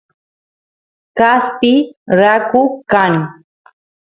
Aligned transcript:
kaspi 1.17 1.71
raku 2.19 2.61
kan 2.91 3.13